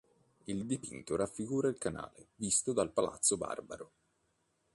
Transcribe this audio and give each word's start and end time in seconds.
Il 0.45 0.65
dipinto 0.65 1.15
raffigura 1.15 1.67
il 1.69 1.77
canale, 1.77 2.29
visto 2.37 2.73
dal 2.73 2.91
Palazzo 2.91 3.37
Barbaro. 3.37 3.91